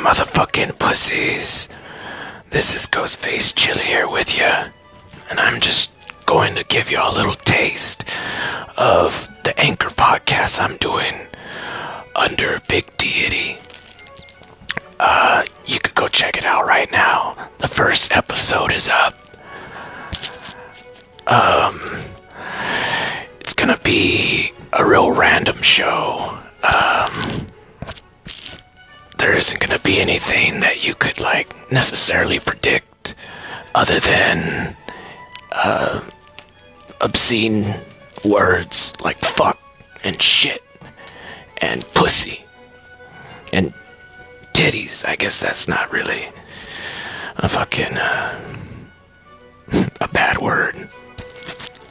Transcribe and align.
motherfucking 0.00 0.78
pussies. 0.78 1.68
This 2.50 2.74
is 2.74 2.86
Ghostface 2.86 3.54
Chili 3.54 3.82
here 3.82 4.08
with 4.08 4.34
you, 4.36 4.50
and 5.28 5.38
I'm 5.38 5.60
just 5.60 5.92
going 6.24 6.54
to 6.54 6.64
give 6.64 6.90
you 6.90 6.98
a 7.02 7.12
little 7.12 7.34
taste 7.34 8.04
of 8.78 9.28
the 9.44 9.58
Anchor 9.60 9.90
podcast 9.90 10.58
I'm 10.58 10.78
doing 10.78 11.26
under 12.16 12.60
Big 12.66 12.96
Deity. 12.96 13.60
Uh, 14.98 15.44
you 15.66 15.78
could 15.78 15.94
go 15.94 16.08
check 16.08 16.38
it 16.38 16.44
out 16.44 16.64
right 16.64 16.90
now. 16.90 17.36
The 17.58 17.68
first 17.68 18.16
episode 18.16 18.72
is 18.72 18.88
up. 18.88 19.14
Um, 21.26 21.78
it's 23.38 23.52
gonna 23.52 23.78
be 23.84 24.52
a 24.72 24.84
real 24.84 25.12
random 25.12 25.60
show. 25.60 26.38
There 29.30 29.38
isn't 29.38 29.60
gonna 29.60 29.78
be 29.78 30.00
anything 30.00 30.58
that 30.58 30.84
you 30.84 30.92
could 30.96 31.20
like 31.20 31.54
necessarily 31.70 32.40
predict, 32.40 33.14
other 33.76 34.00
than 34.00 34.76
uh, 35.52 36.00
obscene 37.00 37.76
words 38.24 38.92
like 39.04 39.18
fuck 39.18 39.56
and 40.02 40.20
shit 40.20 40.64
and 41.58 41.84
pussy 41.94 42.44
and 43.52 43.72
titties. 44.52 45.06
I 45.06 45.14
guess 45.14 45.38
that's 45.38 45.68
not 45.68 45.92
really 45.92 46.24
a 47.36 47.48
fucking 47.48 47.96
uh, 47.96 48.40
a 50.00 50.08
bad 50.08 50.38
word. 50.38 50.88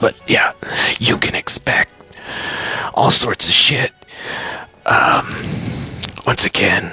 But 0.00 0.16
yeah, 0.26 0.52
you 0.98 1.16
can 1.16 1.36
expect 1.36 1.92
all 2.92 3.12
sorts 3.12 3.46
of 3.48 3.54
shit. 3.54 3.92
Um, 4.84 5.32
once 6.26 6.44
again, 6.44 6.92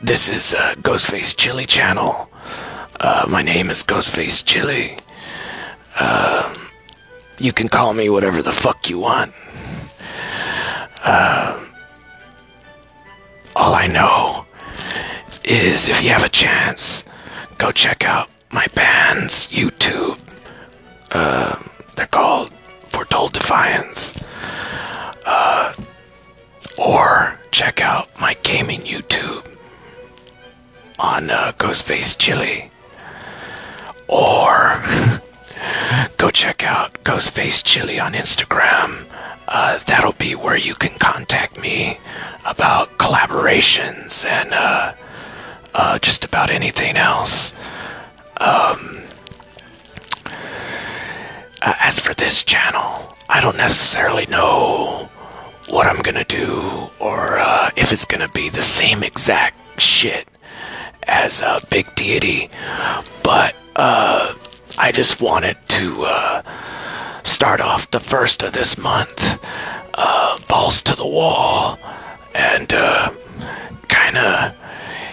this 0.00 0.28
is 0.28 0.54
uh, 0.54 0.74
Ghostface 0.76 1.36
Chili 1.36 1.66
channel. 1.66 2.30
Uh, 3.00 3.26
my 3.28 3.42
name 3.42 3.70
is 3.70 3.82
Ghostface 3.82 4.44
Chili. 4.44 4.98
Uh, 5.98 6.54
you 7.38 7.52
can 7.52 7.68
call 7.68 7.94
me 7.94 8.08
whatever 8.08 8.42
the 8.42 8.52
fuck 8.52 8.88
you 8.88 8.98
want. 8.98 9.32
Uh, 11.02 11.64
all 13.56 13.74
I 13.74 13.86
know 13.86 14.46
is 15.44 15.88
if 15.88 16.02
you 16.02 16.10
have 16.10 16.24
a 16.24 16.28
chance, 16.28 17.04
go 17.58 17.72
check 17.72 18.04
out 18.04 18.28
my 18.50 18.66
band's 18.74 19.48
YouTube. 19.48 20.18
Uh, 21.10 21.60
they're 21.96 22.06
called 22.06 22.52
Foretold 22.90 23.32
Defiance. 23.32 24.14
Uh, 25.26 25.74
or 26.76 27.38
check 27.50 27.82
out 27.82 28.08
my 28.20 28.34
gaming 28.42 28.80
YouTube 28.82 29.37
on 30.98 31.30
uh, 31.30 31.52
Ghostface 31.58 32.16
Chili. 32.18 32.70
Or 34.08 34.82
go 36.16 36.30
check 36.30 36.64
out 36.64 36.92
Ghostface 37.04 37.64
Chili 37.64 38.00
on 38.00 38.12
Instagram. 38.12 39.04
Uh, 39.46 39.78
that'll 39.86 40.12
be 40.14 40.34
where 40.34 40.56
you 40.56 40.74
can 40.74 40.96
contact 40.98 41.60
me 41.60 41.98
about 42.44 42.98
collaborations 42.98 44.26
and 44.26 44.50
uh, 44.52 44.92
uh, 45.74 45.98
just 46.00 46.24
about 46.24 46.50
anything 46.50 46.96
else. 46.96 47.54
Um, 48.38 49.00
as 51.60 51.98
for 51.98 52.14
this 52.14 52.44
channel, 52.44 53.16
I 53.28 53.40
don't 53.40 53.56
necessarily 53.56 54.26
know 54.26 55.08
what 55.68 55.86
I'm 55.86 56.00
gonna 56.02 56.24
do 56.24 56.88
or 56.98 57.36
uh, 57.38 57.70
if 57.76 57.92
it's 57.92 58.04
gonna 58.04 58.28
be 58.28 58.48
the 58.48 58.62
same 58.62 59.02
exact 59.02 59.80
shit 59.80 60.26
as 61.18 61.40
a 61.40 61.60
Big 61.68 61.92
Deity, 61.96 62.48
but 63.24 63.56
uh, 63.74 64.32
I 64.78 64.92
just 64.92 65.20
wanted 65.20 65.56
to 65.66 66.04
uh, 66.04 66.42
start 67.24 67.60
off 67.60 67.90
the 67.90 67.98
first 67.98 68.42
of 68.44 68.52
this 68.52 68.78
month, 68.78 69.38
uh, 69.94 70.38
balls 70.48 70.80
to 70.82 70.94
the 70.94 71.06
wall, 71.06 71.76
and 72.34 72.72
uh, 72.72 73.10
kind 73.88 74.16
of 74.16 74.54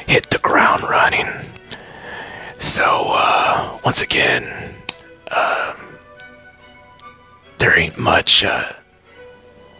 hit 0.06 0.30
the 0.30 0.38
ground 0.38 0.84
running. 0.84 1.28
So, 2.60 3.06
uh, 3.08 3.80
once 3.84 4.04
again, 4.04 4.76
um, 5.32 5.76
there 7.58 7.78
ain't 7.78 7.98
much 7.98 8.44
uh, 8.44 8.74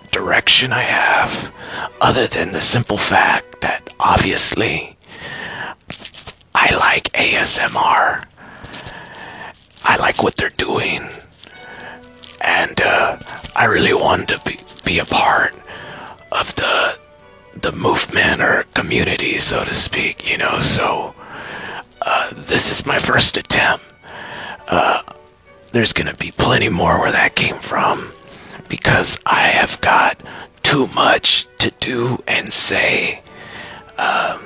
direction 0.10 0.74
I 0.74 0.82
have 0.82 1.54
other 2.02 2.26
than 2.26 2.52
the 2.52 2.62
simple 2.62 2.98
fact 2.98 3.62
that 3.62 3.94
obviously 4.00 4.95
I 6.68 6.76
like 6.78 7.12
ASMR. 7.14 8.26
I 9.84 9.98
like 9.98 10.24
what 10.24 10.36
they're 10.36 10.50
doing. 10.50 11.08
And 12.42 12.82
uh, 12.82 13.20
I 13.56 13.66
really 13.66 13.94
wanted 13.94 14.30
to 14.30 14.42
be, 14.44 14.60
be 14.84 14.98
a 14.98 15.06
part 15.06 15.54
of 16.32 16.56
the 16.56 16.98
the 17.62 17.72
movement 17.72 18.42
or 18.42 18.66
community, 18.74 19.38
so 19.38 19.64
to 19.64 19.76
speak, 19.76 20.30
you 20.30 20.40
know. 20.40 20.60
So 20.60 21.14
uh, 22.02 22.32
this 22.34 22.72
is 22.72 22.84
my 22.84 22.98
first 22.98 23.38
attempt. 23.38 23.86
Uh, 24.68 25.04
there's 25.72 25.94
gonna 25.94 26.16
be 26.16 26.32
plenty 26.32 26.70
more 26.70 27.00
where 27.00 27.12
that 27.12 27.36
came 27.36 27.58
from 27.58 28.12
because 28.70 29.20
I 29.28 29.42
have 29.50 29.80
got 29.82 30.20
too 30.64 30.88
much 30.96 31.46
to 31.60 31.72
do 31.80 32.24
and 32.28 32.52
say. 32.52 33.22
Um, 34.00 34.45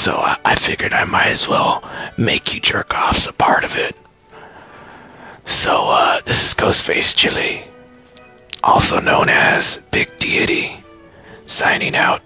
so 0.00 0.16
I, 0.16 0.38
I 0.46 0.54
figured 0.54 0.94
I 0.94 1.04
might 1.04 1.26
as 1.26 1.46
well 1.46 1.84
make 2.16 2.54
you 2.54 2.60
jerk 2.60 2.96
offs 2.96 3.26
a 3.26 3.34
part 3.34 3.64
of 3.64 3.76
it. 3.76 3.94
So 5.44 5.72
uh, 5.88 6.22
this 6.24 6.42
is 6.42 6.54
Ghostface 6.54 7.14
Chili, 7.14 7.64
also 8.64 8.98
known 8.98 9.28
as 9.28 9.76
Big 9.90 10.08
Deity, 10.18 10.82
signing 11.46 11.94
out. 11.94 12.22